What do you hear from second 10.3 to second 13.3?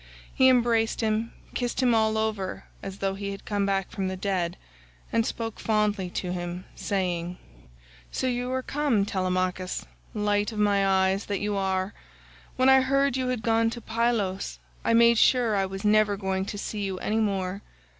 of my eyes that you are. When I heard you